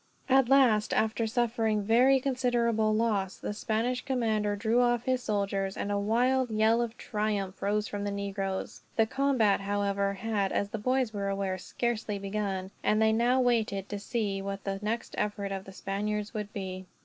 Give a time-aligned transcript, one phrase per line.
[0.27, 5.91] At last, after suffering very considerable loss, the Spanish commander drew off his soldiers; and
[5.91, 8.81] a wild yell of triumph rose from the negroes.
[8.95, 13.89] The combat however had, as the boys were aware, scarcely begun; and they now waited,
[13.89, 16.87] to see what the next effort of the Spaniards would be.